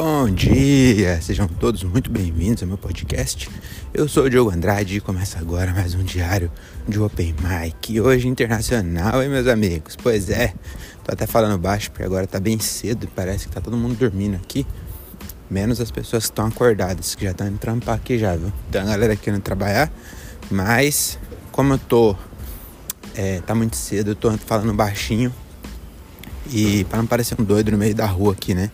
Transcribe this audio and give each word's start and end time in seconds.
Bom 0.00 0.30
dia, 0.30 1.20
sejam 1.20 1.48
todos 1.48 1.82
muito 1.82 2.08
bem-vindos 2.08 2.62
ao 2.62 2.68
meu 2.68 2.78
podcast. 2.78 3.50
Eu 3.92 4.08
sou 4.08 4.26
o 4.26 4.30
Diogo 4.30 4.48
Andrade 4.48 4.98
e 4.98 5.00
começa 5.00 5.40
agora 5.40 5.72
mais 5.72 5.92
um 5.96 6.04
diário 6.04 6.52
de 6.86 7.00
Open 7.00 7.34
Mic. 7.42 8.00
Hoje 8.00 8.28
internacional, 8.28 9.20
hein, 9.20 9.28
meus 9.28 9.48
amigos? 9.48 9.96
Pois 10.00 10.30
é, 10.30 10.54
tô 11.02 11.12
até 11.12 11.26
falando 11.26 11.58
baixo 11.58 11.90
porque 11.90 12.04
agora 12.04 12.28
tá 12.28 12.38
bem 12.38 12.60
cedo 12.60 13.06
e 13.06 13.06
parece 13.08 13.48
que 13.48 13.52
tá 13.52 13.60
todo 13.60 13.76
mundo 13.76 13.96
dormindo 13.96 14.36
aqui. 14.36 14.64
Menos 15.50 15.80
as 15.80 15.90
pessoas 15.90 16.26
que 16.26 16.30
estão 16.30 16.46
acordadas, 16.46 17.16
que 17.16 17.24
já 17.24 17.32
estão 17.32 17.48
indo 17.48 17.58
trampar 17.58 17.96
aqui 17.96 18.20
já, 18.20 18.36
viu? 18.36 18.52
Tem 18.70 18.80
a 18.80 18.84
galera 18.84 19.16
querendo 19.16 19.42
trabalhar, 19.42 19.90
mas 20.48 21.18
como 21.50 21.74
eu 21.74 21.78
tô. 21.78 22.14
É, 23.16 23.40
tá 23.40 23.52
muito 23.52 23.74
cedo, 23.74 24.12
eu 24.12 24.14
tô 24.14 24.30
falando 24.38 24.72
baixinho. 24.72 25.34
E 26.50 26.84
para 26.84 26.98
não 26.98 27.06
parecer 27.06 27.40
um 27.40 27.44
doido 27.44 27.70
no 27.70 27.78
meio 27.78 27.94
da 27.94 28.06
rua 28.06 28.32
aqui, 28.32 28.54
né? 28.54 28.70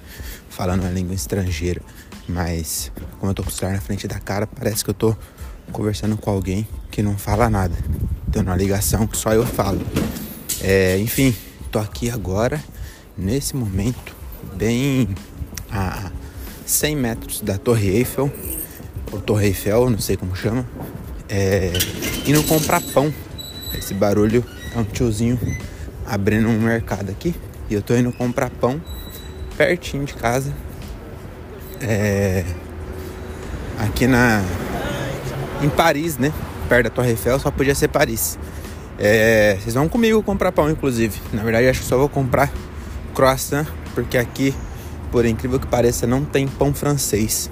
falando 0.54 0.82
uma 0.82 0.90
língua 0.90 1.14
estrangeira. 1.14 1.82
Mas 2.28 2.90
como 3.18 3.30
eu 3.30 3.34
tô 3.34 3.42
com 3.42 3.50
o 3.50 3.52
celular 3.52 3.74
na 3.74 3.80
frente 3.80 4.06
da 4.06 4.18
cara, 4.18 4.46
parece 4.46 4.84
que 4.84 4.90
eu 4.90 4.94
tô 4.94 5.16
conversando 5.72 6.16
com 6.16 6.30
alguém 6.30 6.66
que 6.90 7.02
não 7.02 7.18
fala 7.18 7.50
nada. 7.50 7.74
Tendo 8.30 8.46
uma 8.46 8.56
ligação 8.56 9.06
que 9.06 9.16
só 9.16 9.32
eu 9.32 9.44
falo. 9.44 9.80
É, 10.62 10.96
enfim, 10.98 11.34
tô 11.70 11.78
aqui 11.78 12.08
agora, 12.08 12.62
nesse 13.18 13.54
momento, 13.56 14.14
bem 14.54 15.08
a 15.70 16.10
100 16.64 16.96
metros 16.96 17.40
da 17.40 17.58
Torre 17.58 17.88
Eiffel, 17.88 18.32
ou 19.12 19.20
Torre 19.20 19.48
Eiffel, 19.48 19.90
não 19.90 19.98
sei 19.98 20.16
como 20.16 20.34
chama, 20.34 20.64
é, 21.28 21.72
indo 22.26 22.42
comprar 22.44 22.80
pão. 22.80 23.12
Esse 23.76 23.92
barulho 23.92 24.44
é 24.74 24.78
um 24.78 24.84
tiozinho 24.84 25.38
abrindo 26.06 26.48
um 26.48 26.60
mercado 26.60 27.10
aqui. 27.10 27.34
E 27.68 27.74
eu 27.74 27.82
tô 27.82 27.94
indo 27.94 28.12
comprar 28.12 28.50
pão 28.50 28.80
pertinho 29.56 30.04
de 30.04 30.14
casa. 30.14 30.52
É, 31.80 32.44
aqui 33.78 34.06
na 34.06 34.42
em 35.62 35.68
Paris, 35.68 36.18
né? 36.18 36.32
Perto 36.68 36.84
da 36.84 36.90
Torre 36.90 37.10
Eiffel, 37.10 37.38
só 37.38 37.50
podia 37.50 37.74
ser 37.74 37.88
Paris. 37.88 38.38
É, 38.98 39.56
vocês 39.60 39.74
vão 39.74 39.88
comigo 39.88 40.22
comprar 40.22 40.52
pão, 40.52 40.70
inclusive. 40.70 41.20
Na 41.32 41.42
verdade, 41.42 41.68
acho 41.68 41.80
que 41.80 41.86
só 41.86 41.96
vou 41.96 42.08
comprar 42.08 42.52
croissant, 43.14 43.66
porque 43.94 44.18
aqui, 44.18 44.54
por 45.10 45.24
incrível 45.24 45.58
que 45.58 45.66
pareça, 45.66 46.06
não 46.06 46.24
tem 46.24 46.46
pão 46.46 46.72
francês. 46.72 47.50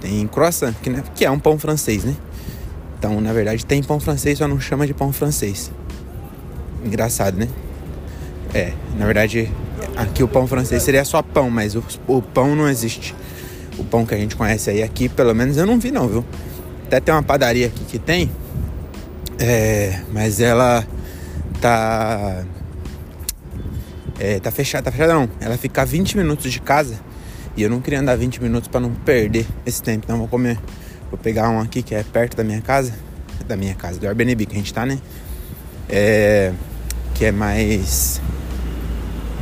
Tem 0.00 0.26
croissant, 0.26 0.74
que, 0.82 0.90
né, 0.90 1.02
que 1.14 1.24
é 1.24 1.30
um 1.30 1.38
pão 1.38 1.58
francês, 1.58 2.04
né? 2.04 2.14
Então, 2.98 3.20
na 3.20 3.32
verdade, 3.32 3.64
tem 3.64 3.82
pão 3.82 3.98
francês, 3.98 4.38
só 4.38 4.46
não 4.46 4.60
chama 4.60 4.86
de 4.86 4.94
pão 4.94 5.12
francês. 5.12 5.70
Engraçado, 6.84 7.36
né? 7.36 7.48
É, 8.54 8.72
na 8.96 9.04
verdade, 9.04 9.50
Aqui 9.96 10.24
o 10.24 10.28
pão 10.28 10.46
francês 10.46 10.82
seria 10.82 11.04
só 11.04 11.22
pão, 11.22 11.48
mas 11.48 11.76
o, 11.76 11.84
o 12.08 12.20
pão 12.20 12.56
não 12.56 12.68
existe. 12.68 13.14
O 13.78 13.84
pão 13.84 14.04
que 14.04 14.14
a 14.14 14.16
gente 14.16 14.34
conhece 14.34 14.70
aí 14.70 14.82
aqui, 14.82 15.08
pelo 15.08 15.34
menos 15.34 15.56
eu 15.56 15.66
não 15.66 15.78
vi 15.78 15.90
não, 15.90 16.08
viu? 16.08 16.24
Até 16.86 17.00
tem 17.00 17.14
uma 17.14 17.22
padaria 17.22 17.66
aqui 17.66 17.84
que 17.84 17.98
tem, 17.98 18.30
é, 19.38 20.00
mas 20.12 20.40
ela 20.40 20.86
tá 21.60 22.44
é, 24.18 24.38
tá 24.40 24.50
fechada, 24.50 24.84
tá 24.84 24.92
fechada 24.92 25.14
não. 25.14 25.28
Ela 25.40 25.56
fica 25.56 25.82
a 25.82 25.84
20 25.84 26.16
minutos 26.16 26.52
de 26.52 26.60
casa 26.60 26.98
e 27.56 27.62
eu 27.62 27.70
não 27.70 27.80
queria 27.80 28.00
andar 28.00 28.16
20 28.16 28.42
minutos 28.42 28.68
para 28.68 28.80
não 28.80 28.92
perder 28.92 29.46
esse 29.64 29.82
tempo. 29.82 30.04
Então 30.04 30.18
vou 30.18 30.28
comer, 30.28 30.58
vou 31.08 31.18
pegar 31.18 31.48
um 31.50 31.60
aqui 31.60 31.82
que 31.82 31.94
é 31.94 32.02
perto 32.02 32.36
da 32.36 32.42
minha 32.42 32.60
casa, 32.60 32.92
da 33.46 33.56
minha 33.56 33.74
casa, 33.74 34.00
do 34.00 34.06
Airbnb 34.06 34.44
que 34.46 34.54
a 34.54 34.58
gente 34.58 34.74
tá, 34.74 34.84
né? 34.84 34.98
É, 35.88 36.52
que 37.14 37.24
é 37.24 37.32
mais 37.32 38.20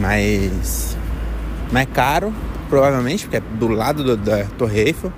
mais, 0.02 0.96
mais 1.70 1.88
caro, 1.94 2.34
provavelmente, 2.68 3.24
porque 3.24 3.36
é 3.36 3.40
do 3.40 3.68
lado 3.68 4.02
do, 4.02 4.16
da 4.16 4.44
Torre 4.58 4.80
Eiffel. 4.80 5.12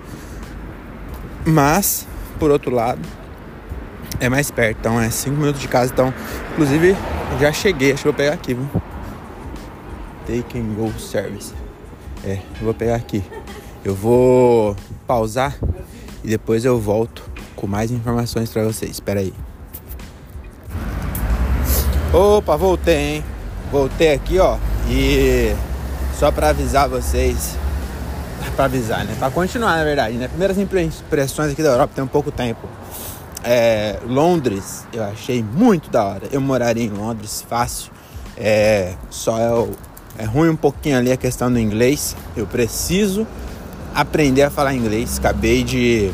Mas, 1.47 2.07
por 2.39 2.51
outro 2.51 2.71
lado, 2.71 3.01
é 4.21 4.29
mais 4.29 4.51
perto, 4.51 4.79
então 4.81 5.01
é 5.01 5.09
5 5.09 5.35
minutos 5.35 5.61
de 5.61 5.69
casa. 5.69 5.91
Então, 5.91 6.13
inclusive, 6.53 6.95
já 7.41 7.51
cheguei, 7.51 7.93
acho 7.93 8.03
que 8.03 8.09
vou 8.09 8.15
pegar 8.15 8.35
aqui, 8.35 8.55
viu? 8.55 8.69
Take 10.27 10.59
and 10.59 10.75
go 10.75 10.93
service. 10.99 11.55
É, 12.23 12.35
eu 12.61 12.65
vou 12.65 12.75
pegar 12.75 12.97
aqui. 12.97 13.25
Eu 13.85 13.95
vou 13.95 14.77
pausar 15.07 15.57
e 16.23 16.29
depois 16.29 16.65
eu 16.65 16.79
volto 16.79 17.23
com 17.57 17.67
mais 17.67 17.91
informações 17.91 18.51
para 18.51 18.65
vocês. 18.65 18.93
Espera 18.93 19.21
aí. 19.21 19.33
Opa, 22.13 22.57
voltei, 22.57 23.17
hein? 23.17 23.25
Voltei 23.71 24.13
aqui, 24.13 24.39
ó. 24.39 24.57
E 24.89 25.55
só 26.19 26.31
para 26.31 26.51
avisar 26.51 26.89
vocês, 26.89 27.57
para 28.55 28.67
avisar, 28.67 29.05
né? 29.05 29.15
Para 29.19 29.31
continuar, 29.31 29.77
na 29.77 29.85
verdade, 29.85 30.17
né? 30.17 30.29
Primeiras 30.29 30.59
impressões 30.59 31.53
aqui 31.53 31.63
da 31.63 31.71
Europa 31.71 31.93
tem 31.95 32.05
um 32.05 32.09
pouco 32.09 32.31
tempo. 32.31 32.69
É, 33.43 33.99
Londres, 34.07 34.87
eu 34.93 35.05
achei 35.05 35.43
muito 35.43 35.91
da 35.91 36.05
hora. 36.05 36.23
Eu 36.33 36.41
moraria 36.41 36.85
em 36.85 36.89
Londres 36.89 37.45
fácil. 37.47 37.93
É, 38.37 38.95
só 39.11 39.39
é, 40.19 40.23
é 40.23 40.25
ruim 40.25 40.49
um 40.49 40.57
pouquinho 40.57 40.97
ali 40.97 41.13
a 41.13 41.17
questão 41.17 41.53
do 41.53 41.59
inglês. 41.59 42.17
Eu 42.37 42.47
preciso 42.47 43.27
aprender 43.95 44.43
a 44.43 44.51
falar 44.51 44.75
inglês. 44.75 45.19
Acabei 45.19 45.63
de. 45.63 46.11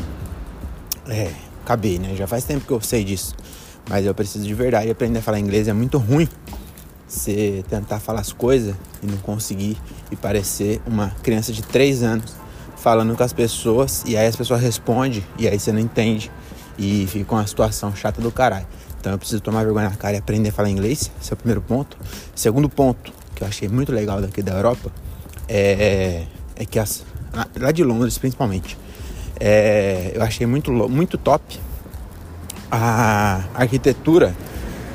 É, 1.07 1.31
acabei, 1.63 1.99
né? 1.99 2.15
Já 2.17 2.27
faz 2.27 2.43
tempo 2.43 2.65
que 2.65 2.71
eu 2.71 2.81
sei 2.81 3.03
disso. 3.03 3.33
Mas 3.89 4.05
eu 4.05 4.13
preciso 4.13 4.45
de 4.45 4.53
verdade 4.53 4.89
aprender 4.89 5.19
a 5.19 5.21
falar 5.21 5.39
inglês. 5.39 5.69
É 5.69 5.73
muito 5.73 5.97
ruim 5.97 6.27
você 7.11 7.63
tentar 7.69 7.99
falar 7.99 8.21
as 8.21 8.31
coisas 8.31 8.75
e 9.03 9.07
não 9.07 9.17
conseguir 9.17 9.77
e 10.09 10.15
parecer 10.15 10.81
uma 10.87 11.09
criança 11.21 11.51
de 11.51 11.61
3 11.61 12.03
anos 12.03 12.33
falando 12.77 13.15
com 13.15 13.23
as 13.23 13.33
pessoas 13.33 14.03
e 14.07 14.17
aí 14.17 14.25
as 14.25 14.35
pessoas 14.35 14.61
respondem 14.61 15.23
e 15.37 15.47
aí 15.47 15.59
você 15.59 15.71
não 15.71 15.79
entende 15.79 16.31
e 16.79 17.05
fica 17.07 17.35
uma 17.35 17.45
situação 17.45 17.93
chata 17.95 18.21
do 18.21 18.31
caralho. 18.31 18.65
Então 18.99 19.11
eu 19.11 19.17
preciso 19.17 19.41
tomar 19.41 19.63
vergonha 19.63 19.89
na 19.89 19.95
cara 19.95 20.15
e 20.15 20.19
aprender 20.19 20.49
a 20.49 20.51
falar 20.51 20.69
inglês, 20.69 21.11
esse 21.21 21.31
é 21.31 21.33
o 21.33 21.37
primeiro 21.37 21.61
ponto. 21.61 21.97
Segundo 22.33 22.69
ponto, 22.69 23.11
que 23.35 23.43
eu 23.43 23.47
achei 23.47 23.67
muito 23.67 23.91
legal 23.91 24.21
daqui 24.21 24.41
da 24.41 24.53
Europa, 24.53 24.91
é, 25.47 26.23
é 26.55 26.65
que 26.65 26.79
as, 26.79 27.03
lá 27.59 27.71
de 27.71 27.83
Londres 27.83 28.17
principalmente, 28.17 28.77
é, 29.39 30.11
eu 30.15 30.23
achei 30.23 30.47
muito, 30.47 30.71
muito 30.71 31.17
top 31.17 31.59
a 32.71 33.43
arquitetura 33.53 34.33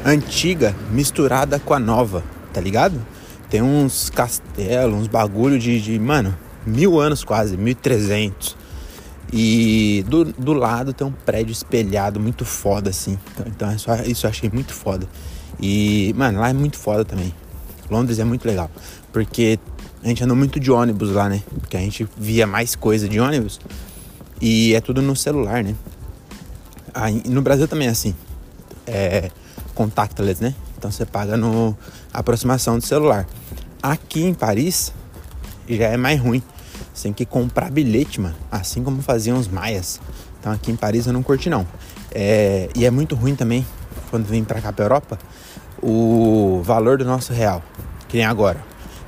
antiga 0.06 0.74
misturada 0.92 1.58
com 1.58 1.74
a 1.74 1.78
nova, 1.78 2.22
tá 2.52 2.60
ligado? 2.60 3.04
Tem 3.50 3.60
uns 3.60 4.08
castelos, 4.08 4.94
uns 4.94 5.08
bagulho 5.08 5.58
de, 5.58 5.80
de 5.80 5.98
mano, 5.98 6.36
mil 6.64 7.00
anos 7.00 7.24
quase, 7.24 7.56
mil 7.56 7.72
e 7.72 7.74
trezentos. 7.74 8.56
E 9.32 10.04
do, 10.08 10.24
do 10.24 10.52
lado 10.52 10.92
tem 10.92 11.04
um 11.04 11.12
prédio 11.12 11.50
espelhado 11.50 12.20
muito 12.20 12.44
foda, 12.44 12.90
assim. 12.90 13.18
Então, 13.34 13.46
então 13.48 13.74
isso, 13.74 13.90
isso 14.06 14.26
eu 14.26 14.30
achei 14.30 14.48
muito 14.48 14.72
foda. 14.72 15.08
E, 15.60 16.14
mano, 16.16 16.38
lá 16.38 16.50
é 16.50 16.52
muito 16.52 16.78
foda 16.78 17.04
também. 17.04 17.34
Londres 17.90 18.20
é 18.20 18.24
muito 18.24 18.46
legal. 18.46 18.70
Porque 19.12 19.58
a 20.04 20.08
gente 20.08 20.22
andou 20.22 20.36
muito 20.36 20.60
de 20.60 20.70
ônibus 20.70 21.10
lá, 21.10 21.28
né? 21.28 21.42
Porque 21.60 21.76
a 21.76 21.80
gente 21.80 22.06
via 22.16 22.46
mais 22.46 22.76
coisa 22.76 23.08
de 23.08 23.18
ônibus. 23.18 23.58
E 24.40 24.74
é 24.74 24.80
tudo 24.80 25.02
no 25.02 25.16
celular, 25.16 25.64
né? 25.64 25.74
Aí, 26.94 27.22
no 27.26 27.42
Brasil 27.42 27.66
também 27.66 27.88
é 27.88 27.90
assim. 27.90 28.14
É, 28.86 29.30
contactless, 29.76 30.42
né? 30.42 30.54
Então 30.76 30.90
você 30.90 31.06
paga 31.06 31.36
no 31.36 31.76
aproximação 32.12 32.78
do 32.78 32.84
celular. 32.84 33.26
Aqui 33.82 34.24
em 34.24 34.34
Paris 34.34 34.92
já 35.68 35.86
é 35.86 35.96
mais 35.96 36.18
ruim. 36.18 36.42
Você 36.92 37.04
tem 37.04 37.12
que 37.12 37.24
comprar 37.24 37.70
bilhete, 37.70 38.20
mano. 38.20 38.34
Assim 38.50 38.82
como 38.82 39.02
faziam 39.02 39.38
os 39.38 39.46
maias. 39.46 40.00
Então 40.40 40.52
aqui 40.52 40.72
em 40.72 40.76
Paris 40.76 41.06
eu 41.06 41.12
não 41.12 41.22
curti 41.22 41.48
não. 41.48 41.66
É, 42.10 42.68
e 42.74 42.84
é 42.84 42.90
muito 42.90 43.14
ruim 43.14 43.36
também 43.36 43.64
quando 44.10 44.26
vem 44.26 44.42
pra 44.42 44.60
cá 44.60 44.72
pra 44.72 44.84
Europa 44.86 45.18
o 45.82 46.62
valor 46.64 46.98
do 46.98 47.04
nosso 47.04 47.32
real. 47.32 47.62
Que 48.08 48.16
nem 48.16 48.26
agora. 48.26 48.58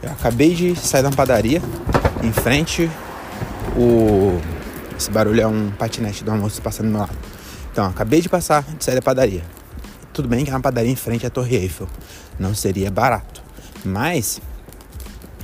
Eu 0.03 0.12
acabei 0.12 0.55
de 0.55 0.76
sair 0.76 1.03
da 1.03 1.11
padaria 1.11 1.61
em 2.23 2.32
frente 2.32 2.88
o. 3.76 4.38
Esse 4.97 5.11
barulho 5.11 5.41
é 5.41 5.47
um 5.47 5.71
patinete 5.71 6.25
do 6.25 6.31
almoço 6.31 6.61
passando 6.61 6.87
do 6.87 6.93
meu 6.93 7.00
lado. 7.00 7.17
Então, 7.71 7.87
acabei 7.87 8.21
de 8.21 8.29
passar 8.29 8.64
de 8.64 8.85
sair 8.85 8.97
da 8.97 9.03
padaria. 9.03 9.43
Tudo 10.19 10.26
bem 10.26 10.44
que 10.44 10.50
é 10.50 10.53
uma 10.53 10.61
padaria 10.61 10.91
em 10.91 10.97
frente 10.97 11.25
à 11.25 11.31
Torre 11.31 11.55
Eiffel. 11.55 11.87
Não 12.41 12.53
seria 12.53 12.91
barato. 12.91 13.41
Mas 13.85 14.41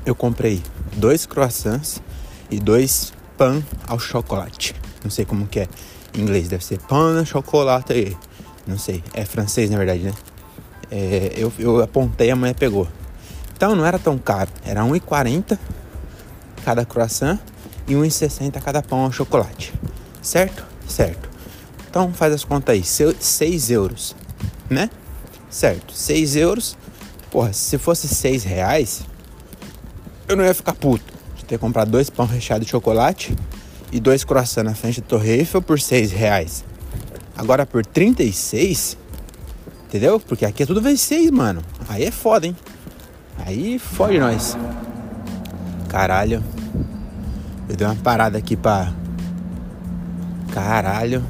eu 0.05 0.17
comprei 0.17 0.61
dois 0.97 1.26
croissants 1.26 2.03
e 2.50 2.59
dois 2.59 3.12
pão 3.38 3.62
ao 3.87 4.00
chocolate. 4.00 4.75
Não 5.05 5.12
sei 5.12 5.25
como 5.25 5.47
que 5.47 5.61
é 5.61 5.69
em 6.12 6.23
inglês. 6.23 6.49
Deve 6.49 6.65
ser 6.65 6.81
pão 6.81 7.25
chocolate. 7.25 8.17
Não 8.67 8.76
sei. 8.76 9.00
É 9.12 9.25
francês, 9.25 9.71
na 9.71 9.79
verdade, 9.79 10.03
né? 10.03 10.12
É, 10.91 11.35
eu, 11.37 11.53
eu 11.56 11.81
apontei, 11.81 12.32
a 12.32 12.35
mulher 12.35 12.56
pegou. 12.56 12.88
Então 13.56 13.77
não 13.77 13.87
era 13.87 14.00
tão 14.00 14.19
caro. 14.19 14.50
Era 14.65 14.81
1,40 14.81 15.56
cada 16.65 16.85
croissant 16.85 17.38
e 17.87 17.93
1,60 17.93 18.61
cada 18.61 18.82
pão 18.82 19.05
ao 19.05 19.12
chocolate. 19.12 19.73
Certo? 20.20 20.67
Certo. 20.88 21.31
Então 21.88 22.12
faz 22.12 22.35
as 22.35 22.43
contas 22.43 22.75
aí. 22.75 22.82
6 22.82 23.70
euros 23.70 24.17
né? 24.69 24.91
Certo, 25.51 25.93
6 25.93 26.37
euros. 26.37 26.77
Porra, 27.31 27.53
se 27.53 27.79
fosse 27.79 28.09
6 28.09 28.45
reais, 28.45 29.03
eu 30.29 30.37
não 30.37 30.45
ia 30.45 30.55
ficar 30.55 30.75
puto. 30.75 31.13
ter 31.47 31.59
comprado 31.59 31.91
dois 31.91 32.09
pão 32.09 32.27
recheados 32.27 32.67
de 32.67 32.71
chocolate 32.71 33.37
e 33.93 34.01
dois 34.01 34.25
croissants 34.25 34.65
na 34.65 34.75
frente 34.75 35.01
da 35.01 35.07
Torre 35.07 35.31
Eiffel 35.31 35.61
por 35.61 35.79
6 35.79 36.13
reais. 36.13 36.65
Agora 37.37 37.67
por 37.67 37.85
36, 37.85 38.97
entendeu? 39.87 40.19
Porque 40.19 40.47
aqui 40.47 40.63
é 40.63 40.67
tudo 40.67 40.81
vezes 40.81 41.03
6, 41.03 41.31
mano. 41.31 41.63
Aí 41.89 42.05
é 42.05 42.11
foda, 42.11 42.47
hein? 42.47 42.57
Aí 43.39 43.79
fode 43.79 44.19
nós. 44.19 44.57
Caralho. 45.89 46.43
Eu 47.69 47.77
dei 47.77 47.87
uma 47.87 47.97
parada 47.97 48.39
aqui 48.39 48.57
pra. 48.57 48.93
Caralho. 50.53 51.23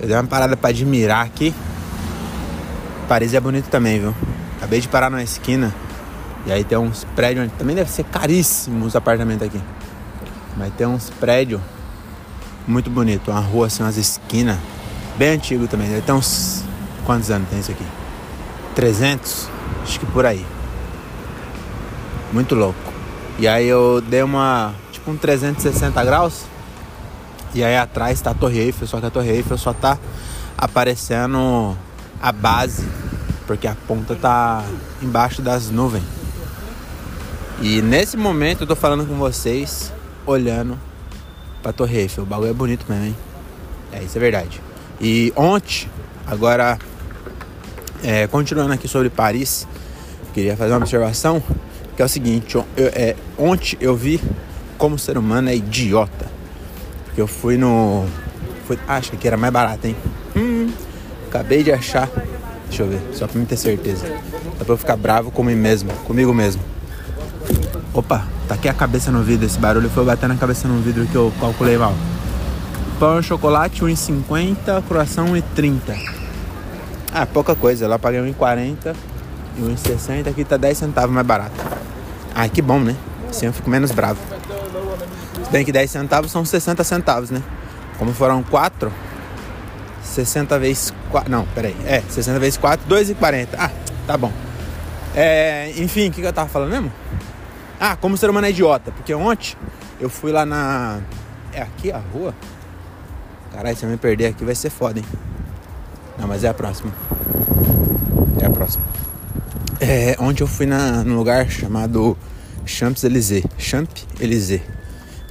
Eu 0.00 0.06
dei 0.06 0.16
uma 0.16 0.24
parada 0.24 0.56
pra 0.56 0.70
admirar 0.70 1.24
aqui. 1.24 1.54
Paris 3.12 3.34
é 3.34 3.40
bonito 3.40 3.68
também, 3.68 4.00
viu? 4.00 4.14
Acabei 4.56 4.80
de 4.80 4.88
parar 4.88 5.10
numa 5.10 5.22
esquina. 5.22 5.70
E 6.46 6.50
aí 6.50 6.64
tem 6.64 6.78
uns 6.78 7.04
prédios 7.14 7.52
também 7.58 7.76
deve 7.76 7.90
ser 7.90 8.04
caríssimo 8.04 8.86
os 8.86 8.96
apartamentos 8.96 9.46
aqui. 9.46 9.60
Mas 10.56 10.72
tem 10.78 10.86
uns 10.86 11.10
prédios 11.10 11.60
muito 12.66 12.88
bonito, 12.88 13.30
uma 13.30 13.38
rua 13.38 13.66
assim, 13.66 13.82
umas 13.82 13.98
esquinas, 13.98 14.56
bem 15.18 15.28
antigo 15.34 15.68
também. 15.68 15.90
Deve 15.90 16.00
ter 16.00 16.12
uns 16.12 16.64
quantos 17.04 17.30
anos 17.30 17.50
tem 17.50 17.60
isso 17.60 17.70
aqui? 17.70 17.84
300, 18.76 19.46
acho 19.82 20.00
que 20.00 20.06
por 20.06 20.24
aí. 20.24 20.46
Muito 22.32 22.54
louco. 22.54 22.80
E 23.38 23.46
aí 23.46 23.68
eu 23.68 24.00
dei 24.00 24.22
uma 24.22 24.72
tipo 24.90 25.10
um 25.10 25.18
360 25.18 26.02
graus. 26.02 26.46
E 27.52 27.62
aí 27.62 27.76
atrás 27.76 28.22
tá 28.22 28.30
a 28.30 28.34
Torre 28.34 28.58
Eiffel, 28.58 28.88
só 28.88 29.00
que 29.00 29.04
a 29.04 29.10
Torre 29.10 29.32
Eiffel 29.32 29.58
só 29.58 29.74
tá 29.74 29.98
aparecendo 30.56 31.76
a 32.22 32.30
base, 32.30 32.86
porque 33.46 33.66
a 33.66 33.74
ponta 33.86 34.14
tá 34.14 34.64
embaixo 35.02 35.42
das 35.42 35.68
nuvens. 35.68 36.04
E 37.60 37.82
nesse 37.82 38.16
momento 38.16 38.62
eu 38.62 38.66
tô 38.66 38.76
falando 38.76 39.06
com 39.06 39.16
vocês, 39.16 39.92
olhando 40.24 40.78
pra 41.62 41.72
Torre 41.72 41.98
Eiffel. 41.98 42.24
O 42.24 42.26
bagulho 42.26 42.50
é 42.50 42.54
bonito 42.54 42.86
mesmo, 42.88 43.06
hein? 43.06 43.16
É, 43.92 44.02
isso 44.02 44.16
é 44.16 44.20
verdade. 44.20 44.60
E 45.00 45.32
ontem, 45.36 45.88
agora, 46.26 46.78
é, 48.02 48.26
continuando 48.26 48.72
aqui 48.72 48.88
sobre 48.88 49.10
Paris, 49.10 49.66
queria 50.32 50.56
fazer 50.56 50.72
uma 50.72 50.78
observação, 50.78 51.42
que 51.96 52.02
é 52.02 52.04
o 52.04 52.08
seguinte, 52.08 52.56
eu, 52.56 52.64
é, 52.76 53.16
ontem 53.36 53.76
eu 53.80 53.94
vi 53.96 54.20
como 54.78 54.96
o 54.96 54.98
ser 54.98 55.18
humano 55.18 55.48
é 55.48 55.56
idiota. 55.56 56.30
Porque 57.04 57.20
eu 57.20 57.26
fui 57.26 57.56
no. 57.56 58.06
Fui, 58.66 58.78
acho 58.88 59.12
que 59.12 59.28
era 59.28 59.36
mais 59.36 59.52
barato, 59.52 59.86
hein? 59.86 59.96
Hum, 60.34 60.72
acabei 61.32 61.62
de 61.62 61.72
achar. 61.72 62.08
Deixa 62.68 62.82
eu 62.82 62.88
ver, 62.88 63.00
só 63.14 63.26
pra 63.26 63.40
me 63.40 63.46
ter 63.46 63.56
certeza. 63.56 64.06
Dá 64.58 64.64
pra 64.64 64.74
eu 64.74 64.76
ficar 64.76 64.96
bravo 64.96 65.30
comigo 65.30 65.58
mesmo, 65.58 65.90
comigo 66.04 66.32
mesmo. 66.34 66.62
Opa, 67.94 68.26
tá 68.46 68.54
aqui 68.54 68.68
a 68.68 68.74
cabeça 68.74 69.10
no 69.10 69.22
vidro. 69.22 69.46
Esse 69.46 69.58
barulho 69.58 69.88
foi 69.90 70.04
bater 70.04 70.28
na 70.28 70.36
cabeça 70.36 70.68
no 70.68 70.80
vidro 70.82 71.06
que 71.06 71.14
eu 71.14 71.32
calculei 71.40 71.78
mal. 71.78 71.94
Pão 72.98 73.18
e 73.18 73.22
chocolate 73.22 73.82
1,50, 73.82 74.82
croação 74.86 75.26
1,30. 75.34 75.80
Ah, 77.12 77.26
pouca 77.26 77.54
coisa. 77.54 77.88
Lá 77.88 77.98
paguei 77.98 78.20
1,40 78.20 78.94
e 79.58 79.60
1,60. 79.60 80.28
Aqui 80.28 80.44
tá 80.44 80.56
10 80.56 80.78
centavos 80.78 81.14
mais 81.14 81.26
barato. 81.26 81.52
Ah, 82.34 82.48
que 82.48 82.62
bom, 82.62 82.78
né? 82.78 82.96
Assim 83.28 83.46
eu 83.46 83.52
fico 83.52 83.68
menos 83.68 83.90
bravo. 83.90 84.18
Se 85.44 85.50
bem 85.50 85.64
que 85.64 85.72
10 85.72 85.90
centavos 85.90 86.30
são 86.30 86.44
60 86.44 86.84
centavos, 86.84 87.30
né? 87.30 87.42
Como 87.98 88.12
foram 88.12 88.42
4, 88.42 88.90
60 90.02 90.58
vezes 90.58 90.92
4. 91.10 91.30
Não, 91.30 91.46
peraí. 91.54 91.76
É, 91.86 92.00
60 92.00 92.38
vezes 92.38 92.56
4, 92.56 92.86
2,40. 92.88 93.48
Ah, 93.58 93.70
tá 94.06 94.16
bom. 94.16 94.32
É, 95.14 95.72
enfim, 95.76 96.08
o 96.08 96.12
que, 96.12 96.20
que 96.20 96.26
eu 96.26 96.32
tava 96.32 96.48
falando 96.48 96.70
mesmo? 96.70 96.92
Ah, 97.78 97.96
como 97.96 98.16
ser 98.16 98.30
humano 98.30 98.46
é 98.46 98.50
idiota. 98.50 98.90
Porque 98.92 99.14
ontem 99.14 99.56
eu 100.00 100.08
fui 100.08 100.32
lá 100.32 100.44
na. 100.44 101.00
É 101.52 101.62
aqui 101.62 101.92
a 101.92 101.98
rua? 101.98 102.34
Caralho, 103.52 103.76
se 103.76 103.84
eu 103.84 103.90
me 103.90 103.96
perder 103.96 104.26
aqui 104.26 104.44
vai 104.44 104.54
ser 104.54 104.70
foda, 104.70 104.98
hein? 104.98 105.04
Não, 106.18 106.26
mas 106.26 106.44
é 106.44 106.48
a 106.48 106.54
próxima. 106.54 106.92
É 108.40 108.46
a 108.46 108.50
próxima. 108.50 108.84
É, 109.80 110.16
onde 110.18 110.42
eu 110.42 110.46
fui 110.46 110.64
na, 110.64 111.04
num 111.04 111.16
lugar 111.16 111.50
chamado 111.50 112.16
Champs-Élysées, 112.64 113.44
Champs-Élysées, 113.58 114.62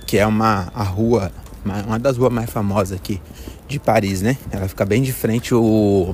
que 0.06 0.18
é 0.18 0.28
uma 0.28 0.72
a 0.76 0.84
rua, 0.84 1.32
uma, 1.64 1.98
das 1.98 2.18
ruas 2.18 2.32
mais 2.32 2.50
famosas 2.50 2.98
aqui 2.98 3.22
de 3.72 3.80
Paris, 3.80 4.22
né? 4.22 4.38
Ela 4.52 4.68
fica 4.68 4.86
bem 4.86 5.02
de 5.02 5.12
frente 5.12 5.56
o 5.56 6.14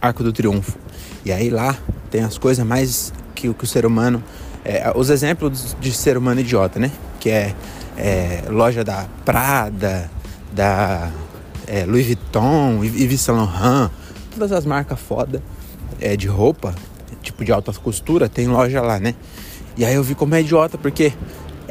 Arco 0.00 0.22
do 0.22 0.32
Triunfo. 0.32 0.78
E 1.24 1.32
aí 1.32 1.50
lá 1.50 1.76
tem 2.10 2.22
as 2.22 2.38
coisas 2.38 2.64
mais 2.64 3.12
que, 3.34 3.52
que 3.52 3.64
o 3.64 3.66
ser 3.66 3.84
humano, 3.86 4.22
é, 4.64 4.92
os 4.94 5.10
exemplos 5.10 5.76
de 5.80 5.92
ser 5.92 6.16
humano 6.16 6.40
idiota, 6.40 6.78
né? 6.78 6.92
Que 7.18 7.30
é, 7.30 7.54
é 7.96 8.44
loja 8.48 8.84
da 8.84 9.06
Prada, 9.24 10.10
da 10.52 11.10
é, 11.66 11.84
Louis 11.84 12.06
Vuitton, 12.06 12.84
Yves 12.84 13.20
Saint 13.20 13.38
Laurent, 13.38 13.90
todas 14.30 14.52
as 14.52 14.64
marcas 14.64 15.00
foda 15.00 15.42
é, 16.00 16.16
de 16.16 16.28
roupa, 16.28 16.74
tipo 17.22 17.44
de 17.44 17.50
alta 17.50 17.72
costura, 17.72 18.28
tem 18.28 18.46
loja 18.46 18.80
lá, 18.80 19.00
né? 19.00 19.14
E 19.76 19.84
aí 19.84 19.94
eu 19.94 20.02
vi 20.04 20.14
como 20.14 20.34
é 20.34 20.40
idiota, 20.40 20.78
porque 20.78 21.12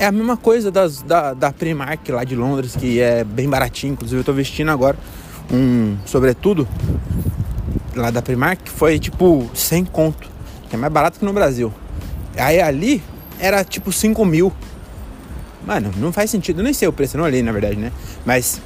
é 0.03 0.07
a 0.07 0.11
mesma 0.11 0.35
coisa 0.35 0.69
das, 0.69 1.01
da, 1.01 1.33
da 1.33 1.51
Primark 1.51 2.09
lá 2.09 2.25
de 2.25 2.35
Londres, 2.35 2.75
que 2.75 2.99
é 2.99 3.23
bem 3.23 3.49
baratinho. 3.49 3.93
Inclusive 3.93 4.19
eu 4.19 4.23
tô 4.23 4.33
vestindo 4.33 4.69
agora 4.69 4.97
um 5.51 5.97
sobretudo 6.05 6.67
lá 7.95 8.11
da 8.11 8.21
Primark, 8.21 8.63
que 8.63 8.69
foi 8.69 8.99
tipo 8.99 9.49
100 9.53 9.85
conto, 9.85 10.29
que 10.69 10.75
é 10.75 10.79
mais 10.79 10.91
barato 10.91 11.19
que 11.19 11.25
no 11.25 11.31
Brasil. 11.31 11.73
Aí 12.37 12.59
ali 12.59 13.01
era 13.39 13.63
tipo 13.63 13.93
5 13.93 14.25
mil. 14.25 14.51
Mano, 15.65 15.89
não 15.95 16.11
faz 16.11 16.29
sentido, 16.29 16.59
eu 16.59 16.65
nem 16.65 16.73
sei 16.73 16.87
o 16.87 16.93
preço, 16.93 17.17
não 17.17 17.23
olhei 17.23 17.41
na 17.41 17.53
verdade, 17.53 17.77
né? 17.77 17.89
Mas 18.25 18.61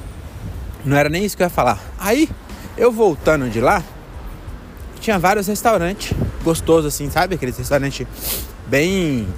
não 0.84 0.96
era 0.96 1.08
nem 1.08 1.24
isso 1.24 1.36
que 1.36 1.42
eu 1.44 1.46
ia 1.46 1.50
falar. 1.50 1.80
Aí 2.00 2.28
eu 2.76 2.90
voltando 2.90 3.48
de 3.48 3.60
lá, 3.60 3.84
tinha 5.00 5.20
vários 5.20 5.46
restaurantes 5.46 6.12
gostosos 6.42 6.92
assim, 6.92 7.08
sabe? 7.08 7.36
Aqueles 7.36 7.56
restaurantes 7.56 8.04
bem 8.66 9.28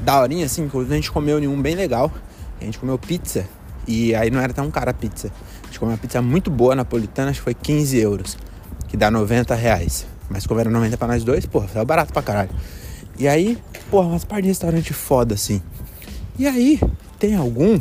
daorinha, 0.00 0.46
assim. 0.46 0.62
Inclusive 0.62 0.92
a 0.92 0.96
gente 0.96 1.10
comeu 1.10 1.38
nenhum 1.38 1.60
bem 1.60 1.74
legal. 1.74 2.12
A 2.60 2.64
gente 2.64 2.78
comeu 2.78 2.98
pizza 2.98 3.46
e 3.86 4.14
aí 4.14 4.30
não 4.30 4.40
era 4.40 4.52
tão 4.52 4.70
cara 4.70 4.90
a 4.90 4.94
pizza. 4.94 5.30
A 5.62 5.66
gente 5.66 5.78
comeu 5.78 5.92
uma 5.92 5.98
pizza 5.98 6.20
muito 6.20 6.50
boa 6.50 6.74
napolitana, 6.74 7.30
acho 7.30 7.40
que 7.40 7.44
foi 7.44 7.54
15 7.54 7.98
euros, 7.98 8.38
que 8.88 8.96
dá 8.96 9.10
90 9.10 9.54
reais. 9.54 10.06
Mas 10.28 10.46
como 10.46 10.60
era 10.60 10.68
90 10.68 10.96
pra 10.96 11.08
nós 11.08 11.24
dois, 11.24 11.46
porra, 11.46 11.68
foi 11.68 11.84
barato 11.84 12.12
pra 12.12 12.22
caralho. 12.22 12.50
E 13.18 13.26
aí, 13.26 13.58
porra, 13.90 14.08
umas 14.08 14.24
partes 14.24 14.44
de 14.44 14.48
restaurante 14.48 14.92
foda 14.92 15.34
assim. 15.34 15.62
E 16.38 16.46
aí, 16.46 16.80
tem 17.18 17.34
algum 17.34 17.80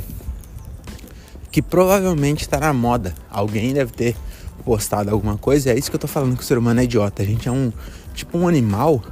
que 1.51 1.61
provavelmente 1.61 2.47
tá 2.47 2.59
na 2.59 2.73
moda. 2.73 3.13
Alguém 3.29 3.73
deve 3.73 3.91
ter 3.91 4.15
postado 4.63 5.11
alguma 5.11 5.37
coisa. 5.37 5.69
E 5.69 5.73
é 5.73 5.77
isso 5.77 5.89
que 5.89 5.95
eu 5.95 5.99
tô 5.99 6.07
falando 6.07 6.35
que 6.35 6.43
o 6.43 6.45
ser 6.45 6.57
humano 6.57 6.79
é 6.79 6.83
idiota. 6.83 7.21
A 7.21 7.25
gente 7.25 7.47
é 7.47 7.51
um 7.51 7.71
tipo 8.13 8.37
um 8.37 8.47
animal 8.47 9.03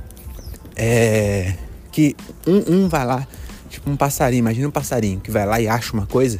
é, 0.76 1.56
que 1.96 2.14
um, 2.46 2.74
um 2.74 2.90
vai 2.90 3.06
lá, 3.06 3.26
tipo 3.70 3.90
um 3.90 3.96
passarinho, 3.96 4.40
imagina 4.40 4.68
um 4.68 4.72
passarinho 4.72 5.22
que 5.22 5.32
vai 5.32 5.46
lá 5.46 5.62
e 5.62 5.68
acha 5.70 5.94
uma 5.94 6.06
coisa, 6.06 6.40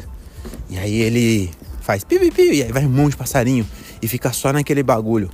e 0.70 0.78
aí 0.78 1.02
ele 1.02 1.50
faz 1.80 2.04
pi, 2.04 2.20
pi, 2.20 2.30
pi 2.30 2.56
e 2.56 2.64
aí 2.64 2.72
vai 2.74 2.86
um 2.86 2.90
monte 2.90 3.12
de 3.12 3.18
passarinho 3.18 3.66
e 4.02 4.08
fica 4.10 4.34
só 4.34 4.52
naquele 4.52 4.84
bagulho. 4.84 5.30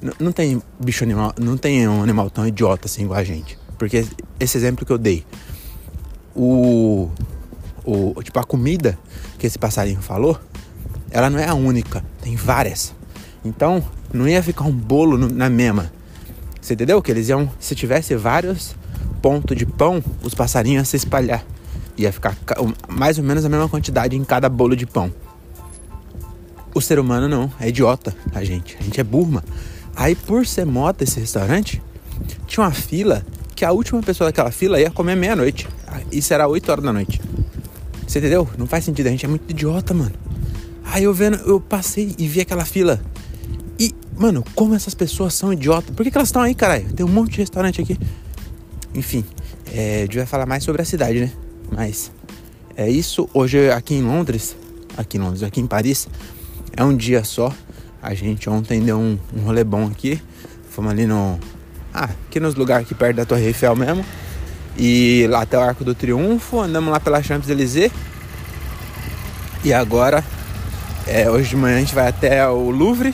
N 0.00 0.12
não 0.18 0.32
tem 0.32 0.62
bicho 0.82 1.04
animal, 1.04 1.34
não 1.38 1.58
tem 1.58 1.86
um 1.86 2.02
animal 2.02 2.30
tão 2.30 2.48
idiota 2.48 2.86
assim 2.86 3.02
igual 3.02 3.20
a 3.20 3.24
gente. 3.24 3.58
Porque 3.78 4.06
esse 4.40 4.56
exemplo 4.56 4.86
que 4.86 4.92
eu 4.92 4.96
dei, 4.96 5.26
o, 6.34 7.10
o 7.84 8.22
tipo 8.22 8.38
a 8.38 8.44
comida 8.44 8.98
que 9.38 9.46
esse 9.46 9.58
passarinho 9.58 10.00
falou, 10.00 10.40
ela 11.10 11.28
não 11.28 11.38
é 11.38 11.46
a 11.46 11.54
única, 11.54 12.02
tem 12.22 12.34
várias. 12.34 12.94
Então, 13.44 13.84
não 14.10 14.26
ia 14.26 14.42
ficar 14.42 14.64
um 14.64 14.72
bolo 14.72 15.18
na 15.18 15.50
mesma. 15.50 15.92
Você 16.62 16.72
entendeu? 16.72 17.02
Que 17.02 17.10
eles 17.10 17.28
iam, 17.28 17.52
se 17.60 17.74
tivesse 17.74 18.16
vários 18.16 18.74
pontos 19.24 19.56
de 19.56 19.64
pão, 19.64 20.04
os 20.22 20.34
passarinhos 20.34 20.76
iam 20.76 20.84
se 20.84 20.96
espalhar. 20.98 21.42
Ia 21.96 22.12
ficar 22.12 22.36
mais 22.86 23.16
ou 23.16 23.24
menos 23.24 23.42
a 23.42 23.48
mesma 23.48 23.70
quantidade 23.70 24.14
em 24.14 24.22
cada 24.22 24.50
bolo 24.50 24.76
de 24.76 24.84
pão. 24.84 25.10
O 26.74 26.80
ser 26.82 26.98
humano 26.98 27.26
não, 27.26 27.50
é 27.58 27.70
idiota 27.70 28.14
a 28.34 28.44
gente. 28.44 28.76
A 28.78 28.82
gente 28.82 29.00
é 29.00 29.02
burma. 29.02 29.42
Aí 29.96 30.14
por 30.14 30.46
ser 30.46 30.66
mota 30.66 31.04
esse 31.04 31.18
restaurante, 31.18 31.82
tinha 32.46 32.66
uma 32.66 32.70
fila 32.70 33.24
que 33.54 33.64
a 33.64 33.72
última 33.72 34.02
pessoa 34.02 34.28
daquela 34.28 34.50
fila 34.50 34.78
ia 34.78 34.90
comer 34.90 35.16
meia-noite. 35.16 35.66
Isso 36.12 36.34
era 36.34 36.46
8 36.46 36.70
horas 36.70 36.84
da 36.84 36.92
noite. 36.92 37.18
Você 38.06 38.18
entendeu? 38.18 38.46
Não 38.58 38.66
faz 38.66 38.84
sentido, 38.84 39.06
a 39.06 39.10
gente 39.10 39.24
é 39.24 39.28
muito 39.28 39.50
idiota, 39.50 39.94
mano. 39.94 40.12
Aí 40.84 41.04
eu 41.04 41.14
vendo, 41.14 41.36
eu 41.48 41.58
passei 41.58 42.14
e 42.18 42.28
vi 42.28 42.42
aquela 42.42 42.66
fila. 42.66 43.00
E, 43.78 43.94
mano, 44.18 44.44
como 44.54 44.74
essas 44.74 44.92
pessoas 44.92 45.32
são 45.32 45.50
idiotas. 45.50 45.96
Por 45.96 46.04
que, 46.04 46.10
que 46.10 46.18
elas 46.18 46.28
estão 46.28 46.42
aí, 46.42 46.54
caralho? 46.54 46.92
Tem 46.92 47.06
um 47.06 47.08
monte 47.08 47.32
de 47.32 47.38
restaurante 47.38 47.80
aqui. 47.80 47.98
Enfim, 48.94 49.24
é, 49.72 50.04
eu 50.04 50.08
devia 50.08 50.26
falar 50.26 50.46
mais 50.46 50.62
sobre 50.62 50.80
a 50.80 50.84
cidade, 50.84 51.20
né? 51.20 51.32
Mas 51.70 52.12
é 52.76 52.88
isso. 52.88 53.28
Hoje 53.34 53.70
aqui 53.70 53.94
em 53.94 54.02
Londres, 54.02 54.56
aqui 54.96 55.16
em 55.16 55.20
Londres, 55.20 55.42
aqui 55.42 55.60
em 55.60 55.66
Paris, 55.66 56.08
é 56.76 56.84
um 56.84 56.96
dia 56.96 57.24
só. 57.24 57.52
A 58.00 58.14
gente 58.14 58.48
ontem 58.48 58.80
deu 58.80 58.98
um, 58.98 59.18
um 59.34 59.40
rolê 59.40 59.64
bom 59.64 59.86
aqui. 59.86 60.20
Fomos 60.70 60.92
ali 60.92 61.06
no. 61.06 61.38
Ah, 61.92 62.10
aqui 62.28 62.38
nos 62.38 62.54
lugares 62.54 62.86
aqui 62.86 62.94
perto 62.94 63.16
da 63.16 63.24
Torre 63.24 63.46
Eiffel 63.46 63.74
mesmo. 63.76 64.04
e 64.76 65.26
lá 65.28 65.42
até 65.42 65.56
o 65.56 65.60
Arco 65.60 65.84
do 65.84 65.94
Triunfo, 65.94 66.60
andamos 66.60 66.90
lá 66.90 67.00
pela 67.00 67.22
Champs-Élysées. 67.22 67.92
E 69.64 69.72
agora, 69.72 70.22
é, 71.06 71.30
hoje 71.30 71.50
de 71.50 71.56
manhã 71.56 71.76
a 71.76 71.80
gente 71.80 71.94
vai 71.94 72.08
até 72.08 72.46
o 72.48 72.70
Louvre. 72.70 73.12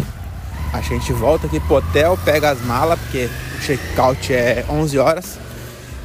A 0.72 0.80
gente 0.80 1.12
volta 1.12 1.46
aqui 1.46 1.60
pro 1.60 1.76
hotel, 1.76 2.18
pega 2.24 2.50
as 2.50 2.60
malas, 2.62 2.98
porque 3.00 3.28
o 3.56 3.60
check-out 3.60 4.32
é 4.32 4.64
11 4.68 4.98
horas. 4.98 5.38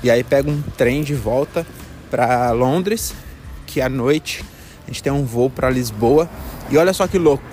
E 0.05 0.12
aí 0.12 0.24
pega 0.24 0.51
um 0.51 0.62
trem 0.62 1.01
de 1.01 1.15
volta 1.15 1.65
para 2.12 2.51
Londres, 2.51 3.15
que 3.65 3.81
à 3.81 3.89
noite 3.89 4.45
a 4.83 4.91
gente 4.91 5.01
tem 5.01 5.12
um 5.12 5.25
voo 5.25 5.50
para 5.50 5.67
Lisboa. 5.67 6.29
E 6.69 6.77
olha 6.77 6.93
só 6.93 7.07
que 7.07 7.17
louco, 7.17 7.43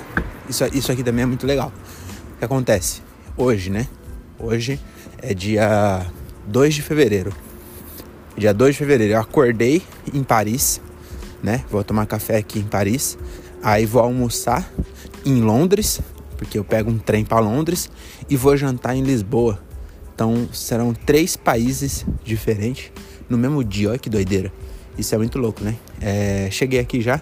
isso, 0.50 0.62
isso 0.70 0.92
aqui 0.92 1.02
também 1.02 1.22
é 1.22 1.26
muito 1.26 1.46
legal. 1.46 1.72
O 2.34 2.38
que 2.38 2.44
acontece? 2.44 3.00
Hoje, 3.38 3.70
né? 3.70 3.88
Hoje 4.38 4.78
é 5.22 5.32
dia 5.32 6.04
2 6.46 6.74
de 6.74 6.82
fevereiro. 6.82 7.32
Dia 8.36 8.52
2 8.52 8.74
de 8.74 8.78
fevereiro 8.80 9.14
eu 9.14 9.20
acordei 9.20 9.82
em 10.12 10.22
Paris, 10.22 10.78
né? 11.42 11.64
Vou 11.70 11.82
tomar 11.82 12.04
café 12.04 12.36
aqui 12.36 12.58
em 12.58 12.64
Paris. 12.64 13.16
Aí 13.62 13.86
vou 13.86 14.02
almoçar 14.02 14.70
em 15.24 15.40
Londres, 15.40 16.02
porque 16.36 16.58
eu 16.58 16.64
pego 16.64 16.90
um 16.90 16.98
trem 16.98 17.24
para 17.24 17.38
Londres 17.40 17.90
e 18.28 18.36
vou 18.36 18.54
jantar 18.58 18.94
em 18.94 19.00
Lisboa. 19.00 19.58
Então 20.14 20.48
serão 20.52 20.92
três 20.92 21.36
países 21.36 22.04
diferentes 22.24 22.92
no 23.28 23.38
mesmo 23.38 23.62
dia. 23.64 23.90
Olha 23.90 23.98
que 23.98 24.10
doideira. 24.10 24.52
Isso 24.96 25.14
é 25.14 25.18
muito 25.18 25.38
louco, 25.38 25.62
né? 25.64 25.76
É, 26.00 26.48
cheguei 26.50 26.80
aqui 26.80 27.00
já. 27.00 27.20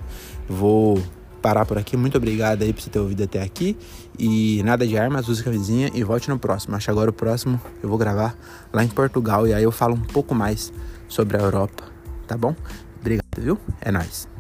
Vou 0.49 1.01
parar 1.41 1.65
por 1.65 1.79
aqui. 1.79 1.97
Muito 1.97 2.17
obrigado 2.17 2.63
aí 2.63 2.73
por 2.73 2.83
você 2.83 2.91
ter 2.91 2.99
ouvido 2.99 3.23
até 3.23 3.43
aqui. 3.43 3.77
E 4.19 4.63
nada 4.65 4.87
de 4.87 4.99
armas, 4.99 5.29
use 5.29 5.43
camisinha 5.43 5.91
e 5.95 6.03
volte 6.03 6.29
no 6.29 6.39
próximo. 6.39 6.77
Acho 6.77 6.87
que 6.87 6.91
agora 6.91 7.11
o 7.11 7.13
próximo 7.13 7.61
eu 7.83 7.89
vou 7.89 7.99
gravar 7.99 8.37
lá 8.73 8.85
em 8.85 8.89
Portugal 8.89 9.47
e 9.47 9.55
aí 9.55 9.63
eu 9.63 9.73
falo 9.73 9.95
um 9.95 10.03
pouco 10.03 10.35
mais 10.35 10.73
sobre 11.09 11.37
a 11.37 11.41
Europa, 11.41 11.85
tá 12.27 12.37
bom? 12.37 12.55
Obrigado, 13.01 13.25
viu? 13.39 13.59
É 13.81 13.91
nóis. 13.91 14.40